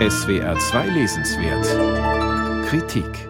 SWR 0.00 0.58
2 0.58 0.88
Lesenswert 0.88 2.66
Kritik 2.66 3.28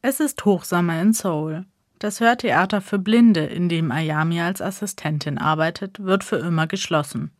Es 0.00 0.20
ist 0.20 0.44
Hochsommer 0.44 1.02
in 1.02 1.12
Seoul. 1.12 1.66
Das 1.98 2.20
Hörtheater 2.20 2.80
für 2.80 3.00
Blinde, 3.00 3.40
in 3.40 3.68
dem 3.68 3.90
Ayami 3.90 4.40
als 4.40 4.62
Assistentin 4.62 5.36
arbeitet, 5.36 6.04
wird 6.04 6.22
für 6.22 6.36
immer 6.36 6.68
geschlossen. 6.68 7.32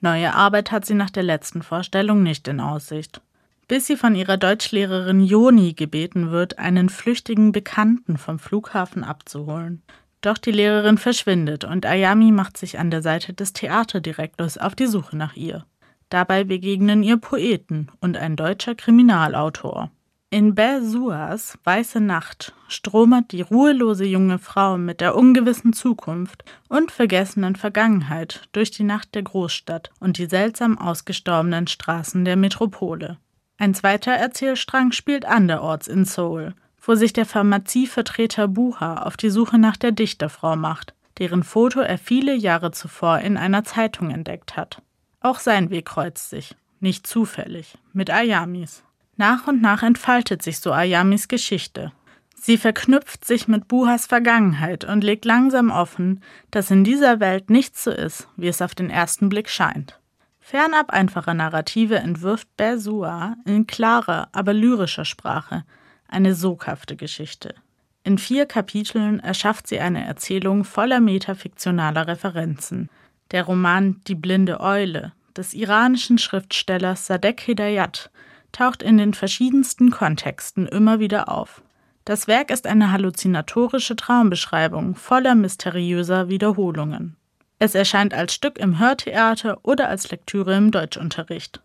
Neue 0.00 0.34
Arbeit 0.34 0.72
hat 0.72 0.86
sie 0.86 0.94
nach 0.94 1.10
der 1.10 1.22
letzten 1.22 1.62
Vorstellung 1.62 2.22
nicht 2.22 2.48
in 2.48 2.60
Aussicht. 2.60 3.20
Bis 3.68 3.86
sie 3.86 3.98
von 3.98 4.14
ihrer 4.14 4.38
Deutschlehrerin 4.38 5.20
Joni 5.20 5.74
gebeten 5.74 6.30
wird, 6.30 6.58
einen 6.58 6.88
flüchtigen 6.88 7.52
Bekannten 7.52 8.16
vom 8.16 8.38
Flughafen 8.38 9.04
abzuholen. 9.04 9.82
Doch 10.22 10.38
die 10.38 10.52
Lehrerin 10.52 10.96
verschwindet 10.96 11.64
und 11.64 11.84
Ayami 11.84 12.32
macht 12.32 12.56
sich 12.56 12.78
an 12.78 12.90
der 12.90 13.02
Seite 13.02 13.34
des 13.34 13.52
Theaterdirektors 13.52 14.56
auf 14.56 14.74
die 14.74 14.86
Suche 14.86 15.14
nach 15.14 15.36
ihr. 15.36 15.66
Dabei 16.10 16.44
begegnen 16.44 17.02
ihr 17.02 17.16
Poeten 17.16 17.88
und 18.00 18.16
ein 18.16 18.36
deutscher 18.36 18.74
Kriminalautor. 18.74 19.90
In 20.32 20.54
Besuas 20.54 21.58
Weiße 21.64 22.00
Nacht 22.00 22.52
stromert 22.68 23.32
die 23.32 23.42
ruhelose 23.42 24.04
junge 24.04 24.38
Frau 24.38 24.76
mit 24.76 25.00
der 25.00 25.16
ungewissen 25.16 25.72
Zukunft 25.72 26.44
und 26.68 26.92
vergessenen 26.92 27.56
Vergangenheit 27.56 28.48
durch 28.52 28.70
die 28.70 28.84
Nacht 28.84 29.14
der 29.14 29.22
Großstadt 29.22 29.90
und 29.98 30.18
die 30.18 30.26
seltsam 30.26 30.78
ausgestorbenen 30.78 31.66
Straßen 31.66 32.24
der 32.24 32.36
Metropole. 32.36 33.18
Ein 33.58 33.74
zweiter 33.74 34.12
Erzählstrang 34.12 34.92
spielt 34.92 35.24
anderorts 35.24 35.88
in 35.88 36.04
Seoul, 36.04 36.54
wo 36.80 36.94
sich 36.94 37.12
der 37.12 37.26
Pharmazievertreter 37.26 38.48
Buha 38.48 39.02
auf 39.02 39.16
die 39.16 39.30
Suche 39.30 39.58
nach 39.58 39.76
der 39.76 39.92
Dichterfrau 39.92 40.56
macht, 40.56 40.94
deren 41.18 41.42
Foto 41.42 41.80
er 41.80 41.98
viele 41.98 42.34
Jahre 42.34 42.70
zuvor 42.70 43.18
in 43.18 43.36
einer 43.36 43.64
Zeitung 43.64 44.10
entdeckt 44.10 44.56
hat. 44.56 44.80
Auch 45.20 45.38
sein 45.38 45.70
Weg 45.70 45.86
kreuzt 45.86 46.30
sich, 46.30 46.56
nicht 46.80 47.06
zufällig, 47.06 47.78
mit 47.92 48.10
Ayamis. 48.10 48.82
Nach 49.16 49.46
und 49.46 49.60
nach 49.60 49.82
entfaltet 49.82 50.42
sich 50.42 50.60
so 50.60 50.72
Ayamis 50.72 51.28
Geschichte. 51.28 51.92
Sie 52.34 52.56
verknüpft 52.56 53.26
sich 53.26 53.48
mit 53.48 53.68
Buhas 53.68 54.06
Vergangenheit 54.06 54.84
und 54.84 55.04
legt 55.04 55.26
langsam 55.26 55.70
offen, 55.70 56.22
dass 56.50 56.70
in 56.70 56.84
dieser 56.84 57.20
Welt 57.20 57.50
nichts 57.50 57.84
so 57.84 57.90
ist, 57.90 58.28
wie 58.36 58.48
es 58.48 58.62
auf 58.62 58.74
den 58.74 58.88
ersten 58.88 59.28
Blick 59.28 59.50
scheint. 59.50 60.00
Fernab 60.40 60.90
einfacher 60.90 61.34
Narrative 61.34 61.96
entwirft 61.96 62.48
Bersua 62.56 63.36
in 63.44 63.66
klarer, 63.66 64.30
aber 64.32 64.54
lyrischer 64.54 65.04
Sprache 65.04 65.64
eine 66.08 66.34
soghafte 66.34 66.96
Geschichte. 66.96 67.54
In 68.02 68.18
vier 68.18 68.46
Kapiteln 68.46 69.20
erschafft 69.20 69.68
sie 69.68 69.78
eine 69.78 70.04
Erzählung 70.04 70.64
voller 70.64 71.00
metafiktionaler 71.00 72.06
Referenzen. 72.08 72.88
Der 73.30 73.44
Roman 73.44 74.00
Die 74.06 74.14
blinde 74.14 74.60
Eule 74.60 75.12
des 75.36 75.54
iranischen 75.54 76.18
Schriftstellers 76.18 77.06
Sadek 77.06 77.40
Hidayat 77.40 78.10
taucht 78.52 78.82
in 78.82 78.98
den 78.98 79.14
verschiedensten 79.14 79.90
Kontexten 79.90 80.66
immer 80.66 80.98
wieder 80.98 81.28
auf. 81.28 81.62
Das 82.04 82.26
Werk 82.26 82.50
ist 82.50 82.66
eine 82.66 82.90
halluzinatorische 82.90 83.94
Traumbeschreibung 83.94 84.96
voller 84.96 85.36
mysteriöser 85.36 86.28
Wiederholungen. 86.28 87.16
Es 87.60 87.74
erscheint 87.74 88.14
als 88.14 88.34
Stück 88.34 88.58
im 88.58 88.80
Hörtheater 88.80 89.58
oder 89.62 89.88
als 89.88 90.10
Lektüre 90.10 90.56
im 90.56 90.70
Deutschunterricht. 90.70 91.60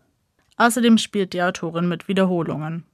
Außerdem 0.58 0.98
spielt 0.98 1.32
die 1.32 1.42
Autorin 1.42 1.88
mit 1.88 2.06
Wiederholungen. 2.06 2.84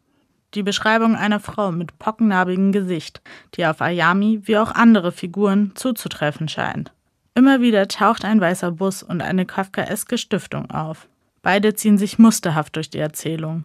Die 0.55 0.63
Beschreibung 0.63 1.17
einer 1.17 1.41
Frau 1.41 1.73
mit 1.73 1.99
pockennarbigem 1.99 2.73
Gesicht, 2.73 3.21
die 3.55 3.67
auf 3.67 3.81
Ayami 3.83 4.41
wie 4.45 4.57
auch 4.57 4.71
andere 4.71 5.13
Figuren 5.13 5.73
zuzutreffen 5.75 6.49
scheint. 6.49 6.93
Immer 7.35 7.61
wieder 7.61 7.89
taucht 7.89 8.25
ein 8.25 8.41
weißer 8.41 8.73
Bus 8.73 9.03
und 9.03 9.23
eine 9.23 9.47
kafkaeske 9.47 10.19
Stiftung 10.19 10.71
auf. 10.71 11.09
Beide 11.41 11.75
ziehen 11.75 11.99
sich 11.99 12.19
musterhaft 12.19 12.77
durch 12.77 12.91
die 12.91 12.99
Erzählung. 12.99 13.65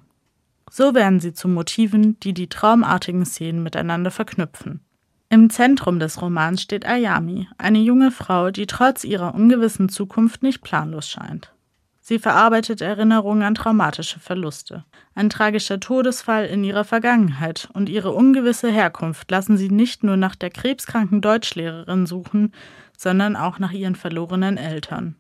So 0.70 0.96
werden 0.96 1.20
sie 1.20 1.34
zu 1.34 1.48
Motiven, 1.48 2.20
die 2.22 2.34
die 2.34 2.48
traumartigen 2.48 3.26
Szenen 3.26 3.64
miteinander 3.64 4.12
verknüpfen. 4.12 4.82
Im 5.30 5.50
Zentrum 5.50 6.00
des 6.00 6.22
Romans 6.22 6.62
steht 6.62 6.86
Ayami, 6.86 7.50
eine 7.58 7.80
junge 7.80 8.12
Frau, 8.12 8.50
die 8.50 8.66
trotz 8.66 9.04
ihrer 9.04 9.36
ungewissen 9.36 9.90
Zukunft 9.90 10.42
nicht 10.42 10.62
planlos 10.62 11.10
scheint. 11.10 11.52
Sie 12.00 12.20
verarbeitet 12.20 12.80
Erinnerungen 12.80 13.44
an 13.44 13.54
traumatische 13.54 14.22
Verluste. 14.22 14.86
Ein 15.14 15.30
tragischer 15.30 15.82
Todesfall 15.82 16.46
in 16.46 16.64
ihrer 16.64 16.86
Vergangenheit 16.86 17.68
und 17.74 17.90
ihre 17.90 18.14
ungewisse 18.14 18.72
Herkunft 18.72 19.30
lassen 19.30 19.58
sie 19.58 19.70
nicht 19.70 20.06
nur 20.06 20.16
nach 20.16 20.38
der 20.38 20.50
krebskranken 20.50 21.20
Deutschlehrerin 21.20 22.06
suchen, 22.06 22.54
sondern 22.98 23.38
auch 23.38 23.60
nach 23.60 23.72
ihren 23.72 23.96
verlorenen 23.96 24.58
Eltern. 24.58 25.16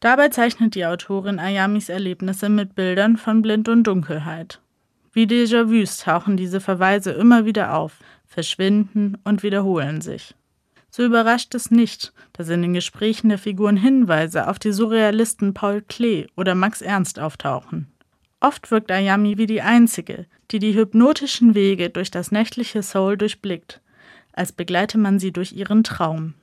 Dabei 0.00 0.30
zeichnet 0.30 0.74
die 0.74 0.86
Autorin 0.86 1.38
Ayamis 1.38 1.90
Erlebnisse 1.90 2.48
mit 2.48 2.74
Bildern 2.74 3.16
von 3.18 3.42
Blind 3.42 3.68
und 3.68 3.84
Dunkelheit. 3.84 4.60
Wie 5.12 5.26
Déjà-vus 5.26 5.98
tauchen 6.04 6.36
diese 6.36 6.60
Verweise 6.60 7.12
immer 7.12 7.44
wieder 7.44 7.74
auf, 7.74 7.98
verschwinden 8.26 9.18
und 9.24 9.42
wiederholen 9.42 10.00
sich. 10.00 10.34
So 10.90 11.04
überrascht 11.04 11.54
es 11.54 11.70
nicht, 11.70 12.12
dass 12.32 12.48
in 12.48 12.62
den 12.62 12.74
Gesprächen 12.74 13.28
der 13.28 13.38
Figuren 13.38 13.76
Hinweise 13.76 14.48
auf 14.48 14.58
die 14.58 14.72
Surrealisten 14.72 15.54
Paul 15.54 15.82
Klee 15.82 16.26
oder 16.36 16.54
Max 16.54 16.80
Ernst 16.80 17.20
auftauchen. 17.20 17.88
Oft 18.40 18.70
wirkt 18.70 18.90
Ayami 18.90 19.36
wie 19.36 19.46
die 19.46 19.60
Einzige, 19.60 20.26
die 20.50 20.58
die 20.58 20.74
hypnotischen 20.74 21.54
Wege 21.54 21.90
durch 21.90 22.10
das 22.10 22.32
nächtliche 22.32 22.82
Soul 22.82 23.18
durchblickt, 23.18 23.80
als 24.32 24.52
begleite 24.52 24.96
man 24.96 25.18
sie 25.18 25.32
durch 25.32 25.52
ihren 25.52 25.84
Traum. 25.84 26.34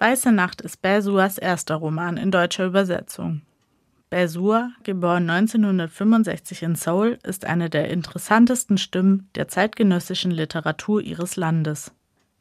Weiße 0.00 0.32
Nacht 0.32 0.62
ist 0.62 0.80
Bersuas 0.80 1.36
erster 1.36 1.74
Roman 1.74 2.16
in 2.16 2.30
deutscher 2.30 2.64
Übersetzung. 2.64 3.42
Bersua, 4.08 4.70
geboren 4.82 5.28
1965 5.28 6.62
in 6.62 6.74
Seoul, 6.74 7.18
ist 7.22 7.44
eine 7.44 7.68
der 7.68 7.90
interessantesten 7.90 8.78
Stimmen 8.78 9.28
der 9.34 9.48
zeitgenössischen 9.48 10.30
Literatur 10.30 11.02
ihres 11.02 11.36
Landes. 11.36 11.92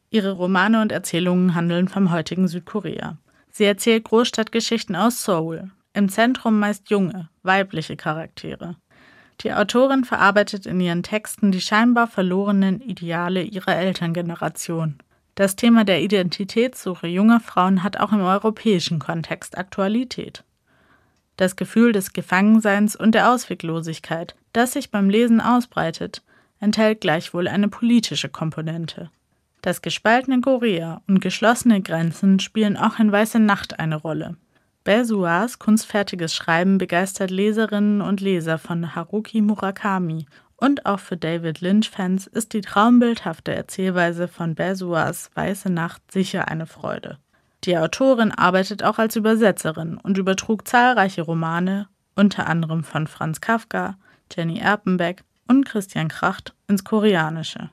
Ihre 0.09 0.31
Romane 0.31 0.81
und 0.81 0.93
Erzählungen 0.93 1.53
handeln 1.53 1.89
vom 1.89 2.11
heutigen 2.11 2.47
Südkorea. 2.47 3.17
Sie 3.51 3.65
erzählt 3.65 4.05
Großstadtgeschichten 4.05 4.95
aus 4.95 5.25
Seoul, 5.25 5.69
im 5.91 6.07
Zentrum 6.07 6.59
meist 6.59 6.89
junge, 6.89 7.27
weibliche 7.43 7.97
Charaktere. 7.97 8.77
Die 9.41 9.51
Autorin 9.51 10.05
verarbeitet 10.05 10.65
in 10.65 10.79
ihren 10.79 11.03
Texten 11.03 11.51
die 11.51 11.59
scheinbar 11.59 12.07
verlorenen 12.07 12.79
Ideale 12.79 13.43
ihrer 13.43 13.75
Elterngeneration. 13.75 14.99
Das 15.39 15.55
Thema 15.55 15.85
der 15.85 16.01
Identitätssuche 16.01 17.07
junger 17.07 17.39
Frauen 17.39 17.81
hat 17.81 17.97
auch 17.97 18.11
im 18.11 18.19
europäischen 18.19 18.99
Kontext 18.99 19.57
Aktualität 19.57 20.43
das 21.37 21.55
Gefühl 21.55 21.93
des 21.93 22.11
Gefangenseins 22.11 22.97
und 22.97 23.15
der 23.15 23.31
Ausweglosigkeit, 23.31 24.35
das 24.51 24.73
sich 24.73 24.91
beim 24.91 25.09
Lesen 25.09 25.39
ausbreitet, 25.39 26.21
enthält 26.59 26.99
gleichwohl 26.99 27.47
eine 27.47 27.69
politische 27.69 28.27
Komponente. 28.27 29.09
Das 29.61 29.81
gespaltene 29.81 30.41
Korea 30.41 31.01
und 31.07 31.21
geschlossene 31.21 31.81
Grenzen 31.81 32.41
spielen 32.41 32.75
auch 32.75 32.99
in 32.99 33.09
Weiße 33.09 33.39
Nacht 33.39 33.79
eine 33.79 33.95
Rolle. 33.95 34.35
Besuas 34.83 35.57
kunstfertiges 35.57 36.35
Schreiben 36.35 36.77
begeistert 36.77 37.31
Leserinnen 37.31 38.01
und 38.01 38.19
Leser 38.19 38.57
von 38.57 38.93
Haruki 38.93 39.39
Murakami 39.39 40.25
und 40.59 40.85
auch 40.85 40.99
für 40.99 41.17
David 41.17 41.61
Lynch-Fans 41.61 42.27
ist 42.27 42.53
die 42.53 42.61
traumbildhafte 42.61 43.53
Erzählweise 43.53 44.27
von 44.27 44.55
Besuas 44.55 45.31
Weiße 45.33 45.69
Nacht 45.69 46.11
sicher 46.11 46.47
eine 46.47 46.65
Freude. 46.65 47.17
Die 47.63 47.77
Autorin 47.77 48.31
arbeitet 48.31 48.83
auch 48.83 48.99
als 48.99 49.15
Übersetzerin 49.15 49.97
und 49.97 50.17
übertrug 50.17 50.67
zahlreiche 50.67 51.21
Romane, 51.21 51.87
unter 52.15 52.47
anderem 52.47 52.83
von 52.83 53.07
Franz 53.07 53.41
Kafka, 53.41 53.97
Jenny 54.33 54.59
Erpenbeck 54.59 55.23
und 55.47 55.65
Christian 55.65 56.07
Kracht, 56.07 56.53
ins 56.67 56.83
Koreanische. 56.83 57.69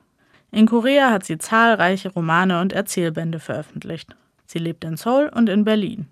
In 0.51 0.65
Korea 0.65 1.11
hat 1.11 1.25
sie 1.25 1.37
zahlreiche 1.37 2.09
Romane 2.09 2.61
und 2.61 2.73
Erzählbände 2.73 3.39
veröffentlicht. 3.39 4.15
Sie 4.45 4.59
lebt 4.59 4.83
in 4.83 4.97
Seoul 4.97 5.29
und 5.33 5.49
in 5.49 5.65
Berlin. 5.65 6.07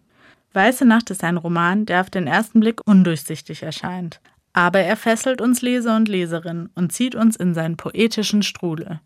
Weiße 0.54 0.86
Nacht 0.86 1.10
ist 1.10 1.24
ein 1.24 1.38
Roman, 1.38 1.86
der 1.86 2.02
auf 2.02 2.10
den 2.10 2.28
ersten 2.28 2.60
Blick 2.60 2.80
undurchsichtig 2.86 3.64
erscheint. 3.64 4.22
Aber 4.56 4.80
er 4.80 4.96
fesselt 4.96 5.42
uns 5.42 5.62
Leser 5.62 5.98
und 5.98 6.08
Leserinnen 6.08 6.70
und 6.76 6.94
zieht 6.94 7.14
uns 7.14 7.36
in 7.36 7.54
seinen 7.54 7.76
poetischen 7.76 8.42
Strudel. 8.42 9.02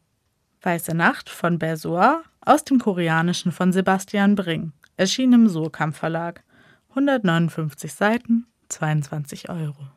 Weiße 0.62 0.94
Nacht 0.94 1.28
von 1.28 1.58
Bersoa 1.58 2.22
aus 2.42 2.64
dem 2.66 2.78
Koreanischen 2.78 3.52
von 3.52 3.74
Sebastian 3.74 4.36
Bring, 4.36 4.74
erschien 4.96 5.34
im 5.34 5.50
Surkamp 5.50 5.96
Verlag. 5.96 6.44
159 6.90 7.92
Seiten, 7.92 8.46
22 8.70 9.50
Euro. 9.50 9.90